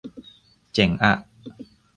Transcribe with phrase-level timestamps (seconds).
[0.73, 1.13] เจ๋งอะ